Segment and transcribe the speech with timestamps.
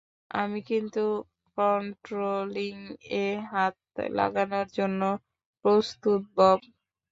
[0.31, 1.03] আমি কিন্তু
[1.57, 3.75] কন্ট্রোলিং-এ হাত
[4.11, 5.01] লাগানোর জন্য
[5.65, 6.59] প্রস্তুত, বব!